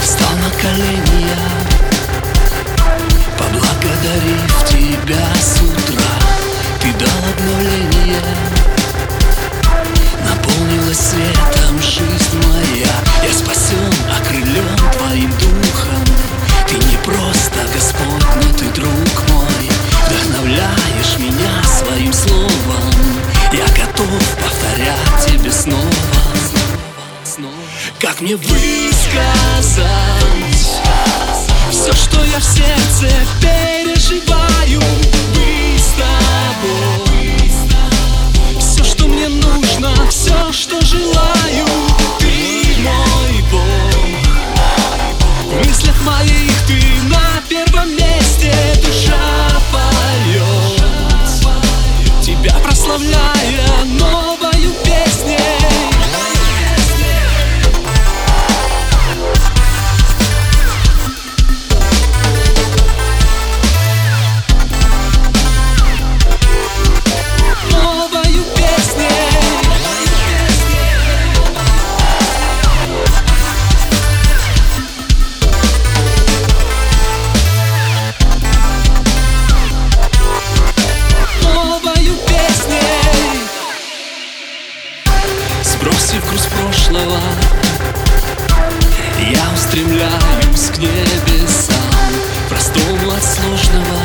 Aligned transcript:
Встал 0.00 0.36
на 0.36 0.50
колени 0.60 1.28
я 1.28 1.44
Поблагодарив 3.38 4.64
тебя 4.68 5.34
с 5.40 5.60
утра. 5.60 6.14
Ты 6.80 6.92
дал 6.94 7.18
обновление 7.32 8.59
готов 24.00 24.36
повторять 24.36 25.26
тебе 25.26 25.50
снова 25.52 25.80
как 27.98 28.20
мне 28.20 28.36
высказать 28.36 29.80
прошлого 87.00 87.20
Я 89.18 89.42
устремляюсь 89.54 90.70
к 90.74 90.78
небесам 90.78 91.76
Простому 92.48 93.12
от 93.12 93.22
сложного 93.22 94.00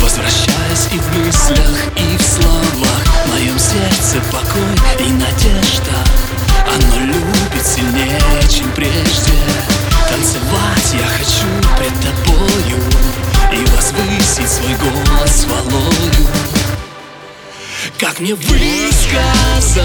Возвращаясь 0.00 0.88
и 0.92 0.98
в 0.98 1.18
мыслях, 1.18 1.78
и 1.96 2.16
в 2.16 2.22
словах. 2.22 3.02
В 3.24 3.30
моем 3.32 3.58
сердце 3.58 4.20
покой 4.30 4.74
и 5.00 5.12
надежда. 5.12 5.92
Оно 6.66 7.00
любит 7.04 7.66
сильнее, 7.66 8.42
чем 8.48 8.70
прежде. 8.72 9.32
Танцевать 10.08 10.94
я 10.94 11.06
хочу 11.06 11.48
пред 11.76 11.92
тобою 12.00 12.80
И 13.52 13.64
возвысить 13.70 14.50
свой 14.50 14.74
голос 14.76 15.44
хвалою 15.44 16.26
Как 17.98 18.20
мне 18.20 18.34
высказать 18.34 19.84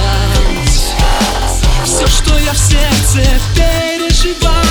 Все, 1.85 2.07
что 2.07 2.37
я 2.37 2.53
в 2.53 2.57
сердце 2.57 3.21
переживаю 3.55 4.62